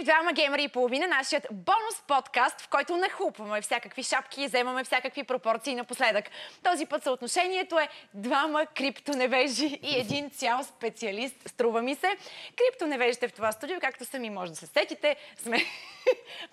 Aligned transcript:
в 0.00 0.04
Двама 0.04 0.32
геймери 0.32 0.62
и 0.62 0.68
половина, 0.68 1.08
нашият 1.08 1.46
бонус 1.50 2.02
подкаст, 2.08 2.60
в 2.60 2.68
който 2.68 2.96
нахлупваме 2.96 3.60
всякакви 3.60 4.02
шапки 4.02 4.42
и 4.42 4.46
вземаме 4.46 4.84
всякакви 4.84 5.24
пропорции 5.24 5.74
напоследък. 5.74 6.24
Този 6.62 6.86
път 6.86 7.02
съотношението 7.02 7.78
е 7.78 7.88
двама 8.14 8.66
криптоневежи 8.66 9.78
и 9.82 10.00
един 10.00 10.30
цял 10.30 10.64
специалист, 10.64 11.36
струва 11.46 11.82
ми 11.82 11.94
се. 11.94 12.16
Криптоневежите 12.56 13.28
в 13.28 13.32
това 13.32 13.52
студио, 13.52 13.80
както 13.80 14.04
сами 14.04 14.30
може 14.30 14.52
да 14.52 14.56
се 14.56 14.66
сетите, 14.66 15.16
сме 15.42 15.56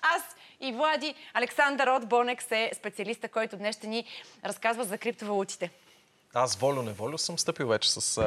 аз 0.01 0.21
и 0.59 0.71
Влади. 0.71 1.15
Александър 1.33 1.87
от 1.87 2.07
Бонекс 2.07 2.51
е 2.51 2.71
специалиста, 2.73 3.29
който 3.29 3.57
днес 3.57 3.75
ще 3.75 3.87
ни 3.87 4.05
разказва 4.45 4.83
за 4.83 4.97
криптовалутите. 4.97 5.69
Аз 6.33 6.55
волю-неволю 6.55 7.17
съм 7.17 7.39
стъпил 7.39 7.67
вече 7.67 7.91
с, 7.91 8.21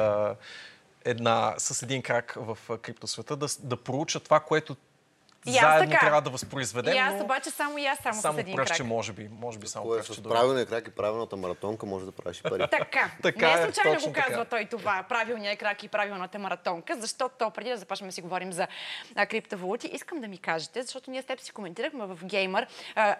една, 1.05 1.55
с 1.57 1.83
един 1.83 2.01
крак 2.01 2.33
в 2.37 2.57
криптосвета 2.77 3.35
да, 3.35 3.47
да 3.59 3.83
проуча 3.83 4.19
това, 4.19 4.39
което 4.39 4.75
И 5.47 5.57
аз 5.57 5.61
заедно 5.61 5.91
така. 5.91 5.99
трябва 5.99 6.21
да 6.21 6.29
възпроизведем. 6.29 6.93
И 6.95 6.97
аз 6.97 7.21
обаче 7.21 7.49
само 7.49 7.77
и 7.77 7.85
аз 7.85 7.99
само, 7.99 8.21
само 8.21 8.37
с 8.37 8.41
един 8.41 8.55
пръстче, 8.55 8.77
крак. 8.77 8.87
може 8.87 9.13
би. 9.13 9.29
Може 9.31 9.59
би 9.59 9.67
само 9.67 9.85
Кое 9.85 9.97
е 9.97 9.99
пръстче. 9.99 10.21
с 10.21 10.23
правилния 10.23 10.65
крак 10.65 10.87
и 10.87 10.91
правилната 10.91 11.37
маратонка 11.37 11.85
може 11.85 12.05
да 12.05 12.11
правиш 12.11 12.41
пари. 12.41 12.67
Така, 12.71 13.11
Така 13.23 13.47
не 13.47 13.53
е, 13.61 13.65
случайно 13.65 13.95
точно 13.95 14.11
го 14.11 14.13
казва 14.13 14.35
така. 14.37 14.49
той 14.49 14.65
това, 14.65 15.05
правилния 15.09 15.57
крак 15.57 15.83
и 15.83 15.87
правилната 15.87 16.39
маратонка, 16.39 16.95
защото 16.99 17.35
то 17.39 17.49
преди 17.51 17.69
да 17.69 17.77
започнем 17.77 18.09
да 18.09 18.13
си 18.13 18.21
говорим 18.21 18.53
за 18.53 18.67
а, 19.15 19.25
криптовалути, 19.25 19.87
искам 19.87 20.21
да 20.21 20.27
ми 20.27 20.37
кажете, 20.37 20.81
защото 20.81 21.11
ние 21.11 21.21
с 21.21 21.25
теб 21.25 21.39
си 21.39 21.51
коментирахме 21.51 22.05
в 22.05 22.17
Gamer 22.23 22.67
а, 22.95 23.15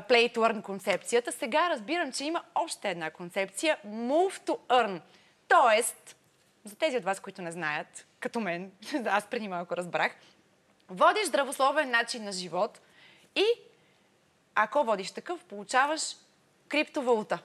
Play 0.00 0.34
to 0.34 0.36
Earn 0.36 0.62
концепцията. 0.62 1.32
Сега 1.32 1.70
разбирам, 1.70 2.12
че 2.12 2.24
има 2.24 2.42
още 2.54 2.90
една 2.90 3.10
концепция 3.10 3.76
Move 3.86 4.46
to 4.46 4.58
Earn. 4.68 5.00
Тоест, 5.48 6.16
за 6.64 6.76
тези 6.76 6.96
от 6.96 7.04
вас, 7.04 7.20
които 7.20 7.42
не 7.42 7.52
знаят, 7.52 8.06
като 8.20 8.40
мен, 8.40 8.72
аз 9.06 9.26
преди 9.26 9.48
малко 9.48 9.76
разбрах, 9.76 10.12
водиш 10.90 11.26
здравословен 11.26 11.90
начин 11.90 12.24
на 12.24 12.32
живот 12.32 12.80
и 13.36 13.44
ако 14.54 14.84
водиш 14.84 15.10
такъв, 15.10 15.44
получаваш 15.44 16.02
криптовалута 16.68 17.38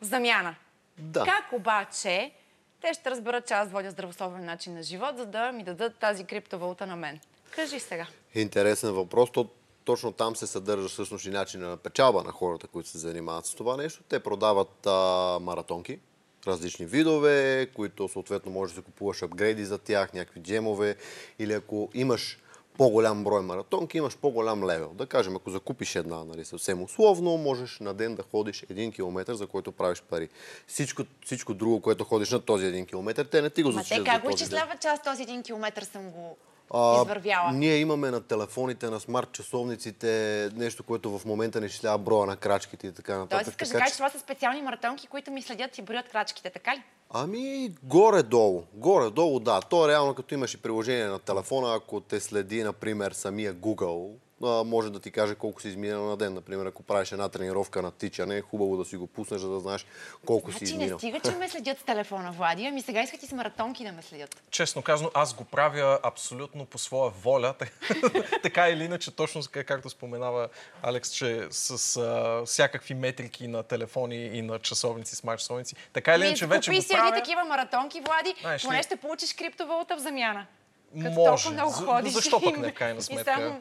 замяна. 0.00 0.56
Да. 0.98 1.24
Как 1.24 1.52
обаче 1.52 2.32
те 2.80 2.94
ще 2.94 3.10
разберат, 3.10 3.46
че 3.46 3.54
аз 3.54 3.70
водя 3.70 3.90
здравословен 3.90 4.44
начин 4.44 4.74
на 4.74 4.82
живот, 4.82 5.16
за 5.16 5.26
да 5.26 5.52
ми 5.52 5.64
дадат 5.64 5.96
тази 5.98 6.24
криптовалута 6.24 6.86
на 6.86 6.96
мен? 6.96 7.20
Кажи 7.50 7.80
сега. 7.80 8.06
Интересен 8.34 8.92
въпрос. 8.92 9.30
То, 9.32 9.48
точно 9.84 10.12
там 10.12 10.36
се 10.36 10.46
съдържа 10.46 10.88
всъщност 10.88 11.26
и 11.26 11.30
начина 11.30 11.68
на 11.68 11.76
печалба 11.76 12.22
на 12.22 12.32
хората, 12.32 12.66
които 12.66 12.88
се 12.88 12.98
занимават 12.98 13.46
с 13.46 13.54
това 13.54 13.76
нещо. 13.76 14.02
Те 14.08 14.20
продават 14.20 14.86
а, 14.86 15.38
маратонки, 15.40 15.98
различни 16.46 16.86
видове, 16.86 17.68
които 17.74 18.08
съответно 18.08 18.52
може 18.52 18.72
да 18.72 18.76
се 18.76 18.84
купуваш 18.84 19.22
апгрейди 19.22 19.64
за 19.64 19.78
тях, 19.78 20.12
някакви 20.12 20.40
джемове 20.40 20.96
или 21.38 21.52
ако 21.52 21.90
имаш 21.94 22.38
по-голям 22.78 23.24
брой 23.24 23.42
маратонки, 23.42 23.98
имаш 23.98 24.16
по-голям 24.16 24.64
левел. 24.64 24.90
Да 24.94 25.06
кажем, 25.06 25.36
ако 25.36 25.50
закупиш 25.50 25.96
една, 25.96 26.24
нали, 26.24 26.44
съвсем 26.44 26.82
условно, 26.82 27.36
можеш 27.36 27.80
на 27.80 27.94
ден 27.94 28.14
да 28.14 28.22
ходиш 28.22 28.64
един 28.70 28.92
километр, 28.92 29.32
за 29.32 29.46
който 29.46 29.72
правиш 29.72 30.02
пари. 30.02 30.28
Всичко, 30.66 31.02
всичко 31.24 31.54
друго, 31.54 31.80
което 31.80 32.04
ходиш 32.04 32.30
на 32.30 32.40
този 32.40 32.66
един 32.66 32.86
километр, 32.86 33.22
те 33.22 33.42
не 33.42 33.50
ти 33.50 33.62
го 33.62 33.68
Ма 33.68 33.72
зачитат 33.72 33.96
те 33.96 34.10
за 34.10 34.16
как 34.16 34.22
го 34.22 34.30
изчисляват, 34.30 34.80
че 34.80 34.88
аз 34.88 35.02
този 35.02 35.22
един 35.22 35.42
километр 35.42 35.82
съм 35.82 36.10
го 36.10 36.36
А, 36.70 37.00
извървяла? 37.02 37.52
Ние 37.52 37.76
имаме 37.76 38.10
на 38.10 38.20
телефоните, 38.20 38.90
на 38.90 39.00
смарт 39.00 39.32
часовниците 39.32 40.08
нещо, 40.54 40.82
което 40.82 41.18
в 41.18 41.24
момента 41.24 41.60
не 41.60 41.66
изчислява 41.66 41.98
броя 41.98 42.26
на 42.26 42.36
крачките 42.36 42.86
и 42.86 42.92
така 42.92 43.18
нататък. 43.18 43.38
Тоест, 43.38 43.50
искаш 43.50 43.68
да 43.68 43.72
Така 43.72 43.78
кажеш, 43.78 43.92
че- 43.92 43.94
че 43.94 43.98
това 43.98 44.10
са 44.10 44.18
специални 44.18 44.62
маратонки, 44.62 45.06
които 45.06 45.30
ми 45.30 45.42
следят 45.42 45.78
и 45.78 45.82
броят 45.82 46.08
крачките, 46.08 46.50
така 46.50 46.74
ли? 46.76 46.82
Ами, 47.10 47.74
горе-долу. 47.82 48.64
Горе-долу, 48.74 49.40
да. 49.40 49.60
То 49.60 49.88
реално 49.88 50.14
като 50.14 50.34
имаш 50.34 50.54
и 50.54 50.56
приложение 50.56 51.06
на 51.06 51.18
телефона, 51.18 51.74
ако 51.74 52.00
те 52.00 52.20
следи, 52.20 52.62
например, 52.62 53.12
самия 53.12 53.54
Google, 53.54 54.10
може 54.40 54.90
да 54.90 55.00
ти 55.00 55.10
каже 55.10 55.34
колко 55.34 55.60
си 55.60 55.68
изминал 55.68 56.04
на 56.04 56.16
ден. 56.16 56.34
Например, 56.34 56.66
ако 56.66 56.82
правиш 56.82 57.12
една 57.12 57.28
тренировка 57.28 57.82
на 57.82 57.90
тичане, 57.90 58.36
е 58.36 58.42
хубаво 58.42 58.76
да 58.76 58.84
си 58.84 58.96
го 58.96 59.06
пуснеш, 59.06 59.40
за 59.40 59.48
да 59.48 59.60
знаеш 59.60 59.86
колко 60.26 60.52
си 60.52 60.58
Значи 60.58 60.72
не 60.72 60.78
изминал. 60.78 60.98
стига, 60.98 61.20
че 61.20 61.30
ме 61.30 61.48
следят 61.48 61.78
с 61.78 61.82
телефона, 61.82 62.32
Влади, 62.32 62.66
ами 62.66 62.82
сега 62.82 63.02
искат 63.02 63.22
и 63.22 63.26
с 63.26 63.32
маратонки 63.32 63.84
да 63.84 63.92
ме 63.92 64.02
следят. 64.02 64.42
Честно 64.50 64.82
казано, 64.82 65.10
аз 65.14 65.34
го 65.34 65.44
правя 65.44 65.98
абсолютно 66.02 66.66
по 66.66 66.78
своя 66.78 67.10
воля. 67.12 67.54
така 68.42 68.68
или 68.68 68.84
иначе, 68.84 69.10
точно 69.10 69.42
както 69.66 69.90
споменава 69.90 70.48
Алекс, 70.82 71.10
че 71.10 71.46
с 71.50 71.96
а, 71.96 72.42
всякакви 72.46 72.94
метрики 72.94 73.48
на 73.48 73.62
телефони 73.62 74.16
и 74.16 74.42
на 74.42 74.58
часовници, 74.58 75.16
смарт 75.16 75.40
часовници, 75.40 75.76
така 75.92 76.14
или 76.14 76.26
иначе 76.26 76.46
вече 76.46 76.70
купи 76.70 76.76
го 76.78 76.82
си 76.82 76.92
едни 76.92 77.08
правя. 77.08 77.16
такива 77.16 77.44
маратонки, 77.44 78.00
Влади, 78.00 78.34
Знаеш 78.40 78.62
поне 78.62 78.82
ще 78.82 78.96
получиш 78.96 79.34
криптовалута 79.34 79.96
в 79.96 80.00
замяна. 80.00 80.46
Като 80.92 81.10
Може. 81.10 81.26
толкова 81.44 81.50
много 81.50 81.70
За- 81.70 81.84
ходиш. 81.86 82.12
Защо 82.12 82.40
пък 82.40 82.58
не, 82.58 82.72
крайна 82.72 82.98
и 83.00 83.02
сметка? 83.02 83.56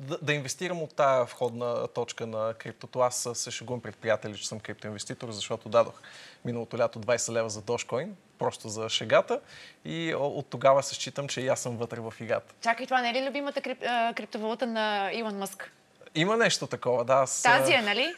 Да, 0.00 0.18
да 0.22 0.32
инвестирам 0.34 0.82
от 0.82 0.94
тая 0.94 1.24
входна 1.24 1.88
точка 1.88 2.26
на 2.26 2.54
криптото. 2.54 3.00
Аз 3.00 3.28
се 3.34 3.50
шегувам 3.50 3.80
пред 3.80 3.96
приятели, 3.96 4.36
че 4.36 4.48
съм 4.48 4.60
криптоинвеститор, 4.60 5.30
защото 5.30 5.68
дадох 5.68 6.00
миналото 6.44 6.78
лято 6.78 7.00
20 7.00 7.32
лева 7.32 7.50
за 7.50 7.62
Dogecoin, 7.62 8.08
просто 8.38 8.68
за 8.68 8.88
шегата. 8.88 9.40
И 9.84 10.14
от 10.14 10.46
тогава 10.50 10.82
се 10.82 10.94
считам, 10.94 11.28
че 11.28 11.40
и 11.40 11.48
аз 11.48 11.60
съм 11.60 11.76
вътре 11.76 12.00
в 12.00 12.14
играта. 12.20 12.54
Чакай, 12.60 12.86
това 12.86 13.00
не 13.00 13.10
е 13.10 13.14
ли 13.14 13.28
любимата 13.28 13.60
крип, 13.60 13.80
криптовалута 14.16 14.66
на 14.66 15.10
Илон 15.12 15.38
Мъск? 15.38 15.72
Има 16.14 16.36
нещо 16.36 16.66
такова, 16.66 17.04
да. 17.04 17.12
Аз, 17.14 17.42
Тази 17.42 17.72
е, 17.72 17.82
нали? 17.82 18.14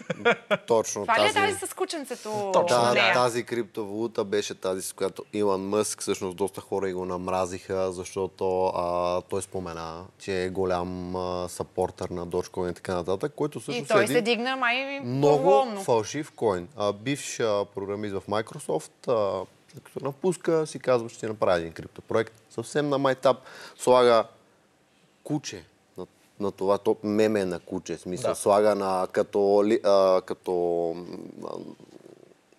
Точно 0.67 1.03
Това 1.03 1.19
ли 1.19 1.23
е 1.23 1.33
тази. 1.33 1.35
тази 1.37 1.67
с 1.67 1.75
кученцето 1.75 2.51
Точно, 2.53 2.77
Да, 2.79 2.93
нея? 2.93 3.15
тази 3.15 3.45
криптовалута 3.45 4.25
беше 4.25 4.55
тази, 4.55 4.83
с 4.83 4.93
която 4.93 5.25
Илон 5.33 5.61
Мъск, 5.63 6.01
всъщност 6.01 6.37
доста 6.37 6.61
хора 6.61 6.89
и 6.89 6.93
го 6.93 7.05
намразиха, 7.05 7.93
защото 7.93 8.67
а, 8.67 9.21
той 9.21 9.43
спомена, 9.43 10.05
че 10.19 10.45
е 10.45 10.49
голям 10.49 11.17
а, 11.17 11.49
сапортър 11.49 12.09
на 12.09 12.27
Dogecoin 12.27 12.71
и 12.71 12.75
така 12.75 12.95
нататък, 12.95 13.33
който 13.37 13.59
И 13.59 13.61
всъщност 13.61 13.89
той 13.89 14.05
е 14.05 14.07
се 14.07 14.21
дигна 14.21 14.57
май 14.57 15.01
много 15.01 15.45
по-ломно. 15.45 15.81
фалшив 15.81 16.33
коин. 16.33 16.69
А, 16.77 16.93
бивш 16.93 17.41
а, 17.41 17.65
програмист 17.75 18.15
в 18.15 18.23
Microsoft, 18.23 19.09
а, 19.09 19.45
като 19.85 20.05
напуска, 20.05 20.67
си 20.67 20.79
казва, 20.79 21.09
че 21.09 21.15
ще 21.15 21.29
направи 21.29 21.61
един 21.61 21.73
криптопроект. 21.73 22.33
Съвсем 22.51 22.89
на 22.89 22.99
майтап 22.99 23.37
слага 23.77 24.25
куче 25.25 25.65
на, 26.41 26.51
това, 26.51 26.79
то 26.79 26.97
меме 27.03 27.45
на 27.45 27.61
куче, 27.61 27.97
смисъл, 27.97 28.31
Да. 28.31 28.35
слага 28.35 28.75
на 28.75 29.09
като, 29.13 29.61
а, 29.85 30.21
като 30.21 30.95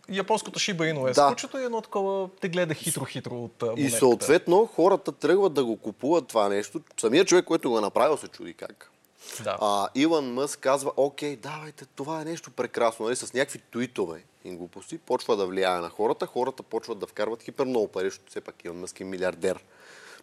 Японското 0.09 0.59
Shiba 0.59 0.93
Inu 0.93 1.03
е 1.03 1.13
Да. 1.13 1.27
с 1.27 1.29
кучето 1.29 1.57
и 1.57 1.63
едно 1.63 1.81
такова 1.81 2.29
те 2.41 2.49
гледа 2.49 2.73
хитро-хитро 2.73 3.31
от 3.33 3.63
а, 3.63 3.65
И 3.65 3.69
монетката. 3.69 3.97
съответно 3.97 4.65
хората 4.65 5.11
тръгват 5.11 5.53
да 5.53 5.65
го 5.65 5.77
купуват 5.77 6.27
това 6.27 6.49
нещо. 6.49 6.81
Самият 6.99 7.27
човек, 7.27 7.45
който 7.45 7.69
го 7.69 7.77
е 7.77 7.81
направил, 7.81 8.17
се 8.17 8.27
чуди 8.27 8.53
как. 8.53 8.89
Да. 9.43 9.57
А, 9.61 9.87
Илон 9.95 10.33
Мъск 10.33 10.59
казва, 10.59 10.91
окей, 10.97 11.35
давайте, 11.35 11.85
това 11.85 12.21
е 12.21 12.25
нещо 12.25 12.51
прекрасно, 12.51 13.05
нали, 13.05 13.15
с 13.15 13.33
някакви 13.33 13.59
твитове 13.71 14.23
и 14.45 14.51
глупости, 14.51 14.97
почва 14.97 15.35
да 15.37 15.45
влияе 15.45 15.79
на 15.79 15.89
хората, 15.89 16.25
хората 16.25 16.63
почват 16.63 16.99
да 16.99 17.07
вкарват 17.07 17.43
хипер 17.43 17.65
много 17.65 17.87
пари, 17.87 18.05
защото 18.05 18.29
все 18.29 18.41
пак 18.41 18.65
Илон 18.65 18.79
Мъск 18.79 18.99
е 18.99 19.03
милиардер. 19.03 19.63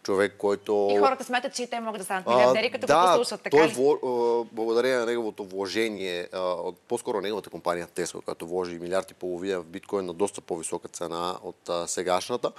Човек, 0.03 0.35
който... 0.37 0.89
И 0.91 0.97
хората 0.97 1.23
смятат, 1.23 1.53
че 1.53 1.63
и 1.63 1.69
те 1.69 1.79
могат 1.79 1.99
да 1.99 2.05
станат 2.05 2.27
милиардери, 2.27 2.71
като 2.71 2.87
да, 2.87 3.01
го 3.01 3.07
послушат, 3.07 3.41
така 3.41 3.57
той 3.57 3.67
ли? 3.67 3.73
а, 4.03 4.43
благодарение 4.51 4.97
на 4.97 5.05
неговото 5.05 5.43
вложение, 5.43 6.27
от- 6.33 6.77
по-скоро 6.87 7.21
неговата 7.21 7.49
компания 7.49 7.87
Тесла, 7.87 8.21
която 8.21 8.47
вложи 8.47 8.79
милиард 8.79 9.11
и 9.11 9.13
половина 9.13 9.59
в 9.61 9.65
биткоин 9.65 10.05
на 10.05 10.13
доста 10.13 10.41
по-висока 10.41 10.87
цена 10.87 11.35
от 11.43 11.89
сегашната, 11.89 12.51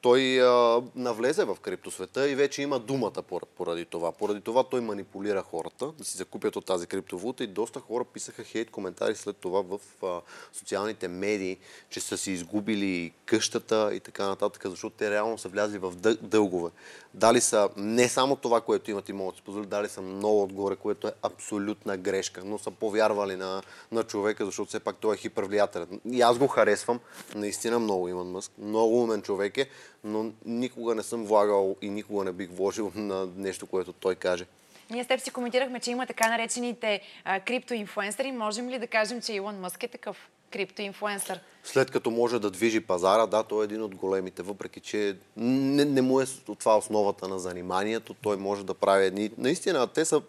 той 0.00 0.40
а, 0.42 0.82
навлезе 0.94 1.44
в 1.44 1.56
криптосвета 1.62 2.28
и 2.28 2.34
вече 2.34 2.62
има 2.62 2.78
думата 2.78 3.10
пор- 3.10 3.46
поради 3.56 3.84
това. 3.84 4.12
Поради 4.12 4.40
това 4.40 4.64
той 4.64 4.80
манипулира 4.80 5.42
хората 5.42 5.92
да 5.98 6.04
си 6.04 6.16
закупят 6.16 6.56
от 6.56 6.66
тази 6.66 6.86
криптовалута 6.86 7.44
и 7.44 7.46
доста 7.46 7.80
хора 7.80 8.04
писаха 8.04 8.44
хейт 8.44 8.70
коментари 8.70 9.16
след 9.16 9.36
това 9.36 9.62
в 9.62 9.78
а, 10.02 10.20
социалните 10.52 11.08
медии, 11.08 11.58
че 11.90 12.00
са 12.00 12.18
си 12.18 12.32
изгубили 12.32 13.12
къщата 13.26 13.90
и 13.94 14.00
така 14.00 14.26
нататък, 14.26 14.62
защото 14.68 14.96
те 14.98 15.10
реално 15.10 15.38
са 15.38 15.48
влязли 15.48 15.78
в 15.78 15.92
дъ- 15.96 16.20
дългове. 16.20 16.70
Дали 17.14 17.40
са 17.40 17.68
не 17.76 18.08
само 18.08 18.36
това, 18.36 18.60
което 18.60 18.90
имат 18.90 19.08
и 19.08 19.12
могат 19.12 19.34
да 19.34 19.36
си 19.36 19.42
позволят, 19.42 19.68
дали 19.68 19.88
са 19.88 20.02
много 20.02 20.42
отгоре, 20.42 20.76
което 20.76 21.08
е 21.08 21.12
абсолютна 21.22 21.96
грешка, 21.96 22.42
но 22.44 22.58
са 22.58 22.70
повярвали 22.70 23.36
на, 23.36 23.62
на 23.92 24.02
човека, 24.04 24.44
защото 24.44 24.68
все 24.68 24.80
пак 24.80 24.96
той 24.96 25.14
е 25.14 25.18
хипервлиятелен. 25.18 26.00
И 26.10 26.20
аз 26.22 26.38
го 26.38 26.48
харесвам, 26.48 27.00
наистина 27.34 27.78
много 27.78 28.08
Илон 28.08 28.30
Мъск, 28.30 28.52
много 28.58 29.02
умен 29.02 29.22
човек 29.22 29.58
е, 29.58 29.68
но 30.04 30.32
никога 30.44 30.94
не 30.94 31.02
съм 31.02 31.24
влагал 31.24 31.76
и 31.82 31.90
никога 31.90 32.24
не 32.24 32.32
бих 32.32 32.50
вложил 32.50 32.92
на 32.94 33.28
нещо, 33.36 33.66
което 33.66 33.92
той 33.92 34.14
каже. 34.14 34.46
Ние 34.90 35.04
с 35.04 35.06
теб 35.06 35.20
си 35.20 35.30
коментирахме, 35.30 35.80
че 35.80 35.90
има 35.90 36.06
така 36.06 36.28
наречените 36.28 37.00
а, 37.24 37.40
криптоинфлуенсъри. 37.40 38.32
Можем 38.32 38.68
ли 38.68 38.78
да 38.78 38.86
кажем, 38.86 39.20
че 39.20 39.32
Илон 39.32 39.60
Мъск 39.60 39.82
е 39.82 39.88
такъв 39.88 40.30
криптоинфлуенсър? 40.52 41.40
След 41.64 41.90
като 41.90 42.10
може 42.10 42.38
да 42.38 42.50
движи 42.50 42.80
пазара, 42.80 43.26
да, 43.26 43.42
той 43.42 43.62
е 43.62 43.64
един 43.64 43.82
от 43.82 43.94
големите, 43.94 44.42
въпреки 44.42 44.80
че 44.80 45.16
не, 45.36 45.84
не 45.84 46.02
му 46.02 46.20
е 46.20 46.24
това 46.58 46.76
основата 46.76 47.28
на 47.28 47.38
заниманието, 47.38 48.14
той 48.14 48.36
може 48.36 48.64
да 48.66 48.74
прави 48.74 49.06
едни... 49.06 49.30
Наистина, 49.38 49.86
те 49.86 50.04
са 50.04 50.22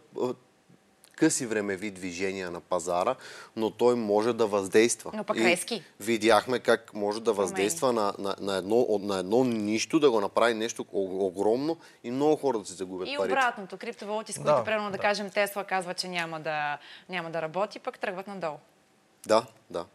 къси 1.21 1.45
времеви 1.45 1.91
движения 1.91 2.51
на 2.51 2.61
пазара, 2.61 3.15
но 3.55 3.71
той 3.71 3.95
може 3.95 4.33
да 4.33 4.47
въздейства. 4.47 5.11
Но 5.13 5.23
пък 5.23 5.37
И 5.37 5.43
резки. 5.43 5.83
Видяхме 5.99 6.59
как 6.59 6.93
може 6.93 7.21
да 7.21 7.33
въздейства 7.33 7.93
на, 7.93 8.13
на, 8.19 8.35
на, 8.39 8.57
едно, 8.57 8.99
на 9.01 9.19
едно 9.19 9.43
нищо, 9.43 9.99
да 9.99 10.11
го 10.11 10.21
направи 10.21 10.53
нещо 10.53 10.85
огромно 10.91 11.77
и 12.03 12.11
много 12.11 12.35
хора 12.35 12.59
да 12.59 12.65
се 12.65 12.73
загубят 12.73 13.07
И 13.07 13.17
парите. 13.17 13.33
обратното, 13.33 13.77
криптовалути, 13.77 14.33
с 14.33 14.35
които, 14.35 14.51
Да, 14.51 14.63
примерно, 14.63 14.85
да, 14.85 14.91
да. 14.91 14.97
кажем, 14.97 15.29
Тесла 15.29 15.63
казва, 15.63 15.93
че 15.93 16.07
няма 16.07 16.39
да, 16.39 16.77
няма 17.09 17.31
да 17.31 17.41
работи, 17.41 17.79
пък 17.79 17.99
тръгват 17.99 18.27
надолу. 18.27 18.57
Да, 19.27 19.45
да. 19.69 19.85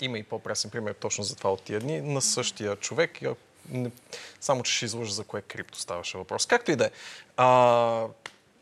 Има 0.00 0.18
и 0.18 0.22
по-пресен 0.22 0.70
пример 0.70 0.92
точно 0.94 1.24
за 1.24 1.36
това 1.36 1.52
от 1.52 1.62
тия 1.62 1.80
дни 1.80 2.00
на 2.00 2.22
същия 2.22 2.76
човек. 2.76 3.18
Само, 4.40 4.62
че 4.62 4.72
ще 4.72 4.84
излъжа 4.84 5.12
за 5.12 5.24
кое 5.24 5.42
крипто 5.42 5.78
ставаше 5.78 6.18
въпрос. 6.18 6.46
Както 6.46 6.70
и 6.70 6.76
да 6.76 6.84
е. 6.84 6.90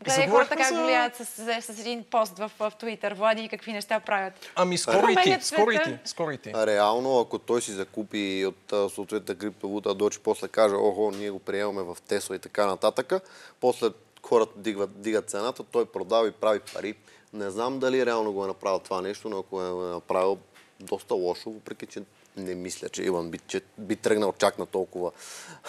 Гледай 0.04 0.28
хората 0.28 0.56
как 0.56 0.68
за- 0.68 0.82
влияят 0.82 1.16
с, 1.16 1.24
с, 1.24 1.62
с 1.62 1.80
един 1.80 2.04
пост 2.04 2.38
в, 2.38 2.50
в 2.58 2.72
Twitter, 2.72 3.14
Влади, 3.14 3.42
и 3.42 3.48
какви 3.48 3.72
неща 3.72 4.00
правят. 4.00 4.32
Ами 4.54 4.78
скоро 4.78 5.08
и 5.08 5.16
ти, 5.16 5.36
скоро 5.40 5.70
и 5.70 5.78
ти, 5.78 5.98
скоро 6.04 6.30
и 6.30 6.38
ти. 6.38 6.52
Реално, 6.56 7.20
ако 7.20 7.38
той 7.38 7.62
си 7.62 7.72
закупи 7.72 8.46
от 8.46 8.92
съответната 8.92 9.34
криптовалута, 9.36 9.94
доче 9.94 10.18
после 10.18 10.48
каже, 10.48 10.74
охо, 10.74 11.10
ние 11.10 11.30
го 11.30 11.38
приемаме 11.38 11.82
в 11.84 11.96
Тесла 12.00 12.36
и 12.36 12.38
така 12.38 12.66
нататък, 12.66 13.12
после 13.60 13.86
хората 14.22 14.52
дигат, 14.56 15.02
дигат 15.02 15.30
цената, 15.30 15.64
той 15.64 15.86
продава 15.86 16.28
и 16.28 16.32
прави 16.32 16.60
пари. 16.74 16.94
Не 17.32 17.50
знам 17.50 17.78
дали 17.78 18.06
реално 18.06 18.32
го 18.32 18.44
е 18.44 18.48
направил 18.48 18.78
това 18.78 19.02
нещо, 19.02 19.28
но 19.28 19.38
ако 19.38 19.62
е 19.62 19.70
направил 19.70 20.38
доста 20.80 21.14
лошо, 21.14 21.50
въпреки 21.50 21.86
че 21.86 22.02
не 22.36 22.54
мисля, 22.54 22.88
че 22.88 23.02
Иван 23.02 23.30
би, 23.30 23.38
че 23.38 23.60
би 23.78 23.96
тръгнал 23.96 24.34
чак 24.38 24.58
на 24.58 24.66
толкова 24.66 25.10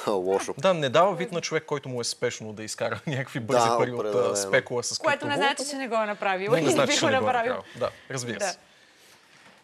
лошо. 0.07 0.53
Да, 0.57 0.73
не 0.73 0.89
дава 0.89 1.15
вид 1.15 1.31
на 1.31 1.41
човек, 1.41 1.65
който 1.65 1.89
му 1.89 2.01
е 2.01 2.03
спешно 2.03 2.53
да 2.53 2.63
изкара 2.63 3.01
някакви 3.07 3.39
бързи 3.39 3.67
Да, 3.67 3.77
пари 3.77 3.91
от 3.91 3.99
определено. 3.99 4.29
а, 4.29 4.35
спекула 4.35 4.83
с 4.83 4.97
Което 4.99 5.27
не 5.27 5.35
значи, 5.35 5.63
че 5.69 5.75
не 5.75 5.87
го 5.87 5.95
е 5.95 6.05
направил. 6.05 6.51
Не, 6.51 6.59
и 6.59 6.61
не 6.61 6.71
значи, 6.71 6.93
че 6.95 6.99
го 6.99 7.05
не 7.05 7.11
го 7.11 7.17
е 7.17 7.25
направил. 7.25 7.53
направил. 7.53 7.79
Да, 7.79 7.91
разбира 8.11 8.39
Да. 8.39 8.45
се. 8.45 8.57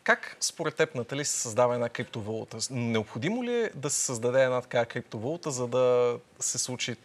Как 0.04 0.38
според 0.40 0.76
теб, 0.76 0.96
Натали, 0.96 1.26
се 1.26 1.42
създава 1.42 1.74
една 1.74 1.90
криптовалута? 1.90 2.58
Необходимо 2.72 3.44
ли 3.44 3.56
е 3.56 3.72
да 3.76 3.90
се 3.90 4.02
създаде 4.02 4.44
една 4.44 4.62
такава 4.62 4.86
криптовалута, 4.86 5.52
за 5.52 5.68
да 5.68 6.16
се 6.40 6.58
случи 6.58 6.96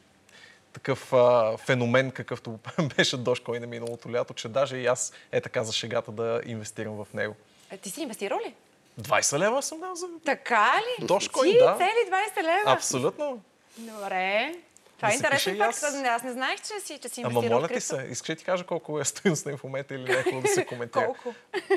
такъв 0.73 1.13
а, 1.13 1.57
феномен, 1.57 2.11
какъвто 2.11 2.59
беше 2.97 3.17
Dogecoin 3.17 3.59
на 3.59 3.67
миналото 3.67 4.13
лято, 4.13 4.35
че 4.35 4.49
даже 4.49 4.77
и 4.77 4.87
аз 4.87 5.13
е 5.33 5.41
така 5.41 5.65
за 5.65 5.73
шегата 5.73 6.13
да 6.13 6.41
инвестирам 6.47 7.05
в 7.05 7.15
него. 7.15 7.35
Е, 7.71 7.77
ти 7.77 7.91
си 7.91 8.03
инвестирал 8.03 8.39
ли? 8.39 8.55
20 9.01 9.39
лева 9.39 9.63
съм 9.63 9.81
дал 9.81 9.95
за... 9.95 10.07
Така 10.25 10.81
ли? 10.81 11.07
Dogecoin, 11.07 11.53
ти 11.53 11.59
да. 11.59 11.77
цели 11.79 12.11
20 12.39 12.43
лева? 12.43 12.63
Абсолютно. 12.73 13.43
Добре. 13.79 14.55
Това 15.03 15.09
е 15.09 15.13
се 15.13 15.17
интересен 15.17 15.57
факт. 15.57 15.69
аз. 15.69 15.95
Аз 16.05 16.23
не 16.23 16.33
знаех, 16.33 16.61
че 16.61 16.87
си, 16.87 16.99
че 16.99 17.09
си 17.09 17.23
Ама 17.25 17.43
моля 17.43 17.69
ти 17.69 17.81
се, 17.81 18.07
искаш 18.11 18.39
ти 18.39 18.45
кажа 18.45 18.65
колко 18.65 19.01
е 19.01 19.05
стоеност 19.05 19.47
на 19.47 19.57
в 19.57 19.65
момента 19.65 19.95
или 19.95 20.03
някакво 20.03 20.41
да 20.41 20.49
се 20.49 20.67
коментира? 20.67 21.05
Колко? 21.05 21.35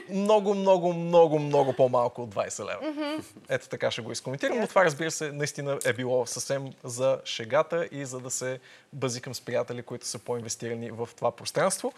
Много, 0.09 0.53
много, 0.53 0.93
много, 0.93 1.39
много 1.39 1.73
по-малко 1.73 2.21
от 2.21 2.35
20 2.35 2.65
лева. 2.65 3.19
Ето 3.49 3.69
така 3.69 3.91
ще 3.91 4.01
го 4.01 4.11
изкоментирам, 4.11 4.59
но 4.59 4.67
това 4.67 4.85
разбира 4.85 5.11
се 5.11 5.31
наистина 5.31 5.79
е 5.85 5.93
било 5.93 6.25
съвсем 6.25 6.73
за 6.83 7.19
шегата 7.25 7.87
и 7.91 8.05
за 8.05 8.19
да 8.19 8.31
се 8.31 8.59
бъзикам 8.93 9.35
с 9.35 9.41
приятели, 9.41 9.83
които 9.83 10.07
са 10.07 10.19
по-инвестирани 10.19 10.91
в 10.91 11.09
това 11.15 11.31
пространство. 11.31 11.93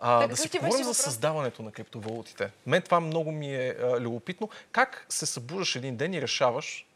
А, 0.00 0.20
Така, 0.20 0.30
да 0.30 0.36
си 0.36 0.50
поговорим 0.50 0.84
за 0.84 0.94
създаването 0.94 1.62
на 1.62 1.72
криптовалутите. 1.72 2.50
Мен 2.66 2.82
това 2.82 3.00
много 3.00 3.32
ми 3.32 3.54
е 3.54 3.68
а, 3.68 4.00
любопитно. 4.00 4.48
Как 4.72 5.06
се 5.08 5.26
събуждаш 5.26 5.76
един 5.76 5.96
ден 5.96 6.14
и 6.14 6.22
решаваш, 6.22 6.86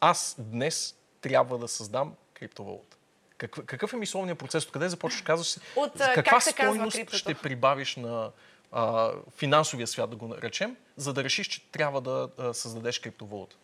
аз 0.00 0.36
днес 0.38 0.94
трябва 1.20 1.58
да 1.58 1.68
създам 1.68 2.14
криптовалута? 2.34 2.96
Какъв, 3.40 3.64
какъв 3.64 3.92
е 3.92 3.96
мисловният 3.96 4.38
процес? 4.38 4.64
Откъде 4.64 4.88
започваш? 4.88 5.22
Казваш 5.22 5.46
си, 5.46 5.60
От, 5.76 6.00
а, 6.00 6.14
каква 6.14 6.32
как 6.32 6.42
се 6.42 6.52
казва 6.52 6.72
стойност 6.72 6.96
криптото? 6.96 7.18
ще 7.18 7.34
прибавиш 7.34 7.96
на 7.96 8.30
а, 8.72 9.10
финансовия 9.36 9.86
свят, 9.86 10.10
да 10.10 10.16
го 10.16 10.28
наречем, 10.28 10.76
за 10.96 11.12
да 11.12 11.24
решиш, 11.24 11.46
че 11.46 11.62
трябва 11.62 12.00
да 12.00 12.28
а, 12.38 12.54
създадеш 12.54 12.98
криптовалута? 12.98 13.56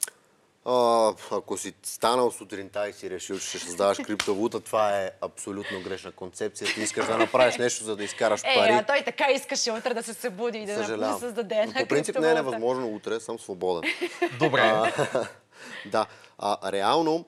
А, 0.65 1.09
ако 1.31 1.57
си 1.57 1.75
станал 1.83 2.31
сутринта 2.31 2.89
и 2.89 2.93
си 2.93 3.11
решил, 3.11 3.39
че 3.39 3.49
ще 3.49 3.59
създаваш 3.59 3.99
криптовалута, 3.99 4.61
това 4.61 5.01
е 5.01 5.11
абсолютно 5.21 5.81
грешна 5.83 6.13
концепция. 6.13 6.75
Ти 6.75 6.81
искаш 6.81 7.07
да 7.07 7.19
направиш 7.19 7.57
нещо, 7.57 7.85
за 7.85 7.97
да 7.97 8.05
изкараш 8.05 8.41
Е, 8.41 8.55
пари. 8.55 8.73
а 8.73 8.83
той 8.83 9.03
така 9.05 9.27
искаше 9.31 9.73
утре 9.73 9.95
да 9.95 10.03
се 10.03 10.15
събуди 10.15 10.59
и 10.59 10.67
да, 10.67 10.75
да 10.75 10.85
Съжалявам. 10.85 11.21
създаде 11.21 11.55
една 11.55 11.81
По 11.81 11.87
принцип 11.87 12.19
не 12.19 12.31
е 12.31 12.35
невъзможно 12.35 12.87
утре, 12.89 13.21
съм 13.21 13.39
свободен. 13.39 13.91
Добре. 14.39 14.93
Да, 15.87 16.07
а, 16.39 16.73
реално 16.73 17.25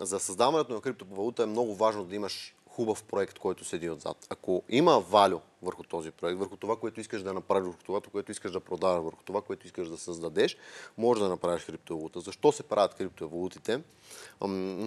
за 0.00 0.20
създаването 0.20 0.72
на 0.72 0.80
криптовалута 0.80 1.42
е 1.42 1.46
много 1.46 1.74
важно 1.74 2.04
да 2.04 2.14
имаш 2.14 2.54
хубав 2.66 3.04
проект, 3.04 3.38
който 3.38 3.64
седи 3.64 3.90
отзад. 3.90 4.26
Ако 4.30 4.62
има 4.68 5.00
валю 5.00 5.40
върху 5.62 5.82
този 5.82 6.10
проект, 6.10 6.38
върху 6.38 6.56
това, 6.56 6.76
което 6.76 7.00
искаш 7.00 7.22
да 7.22 7.32
направиш, 7.32 7.66
върху 7.66 7.82
това, 7.84 8.00
което 8.00 8.32
искаш 8.32 8.52
да 8.52 8.60
продаваш, 8.60 9.04
върху 9.04 9.22
това, 9.24 9.42
което 9.42 9.66
искаш 9.66 9.88
да 9.88 9.98
създадеш, 9.98 10.56
може 10.98 11.20
да 11.20 11.28
направиш 11.28 11.64
криптовалута. 11.64 12.20
Защо 12.20 12.52
се 12.52 12.62
правят 12.62 12.94
криптовалутите? 12.94 13.80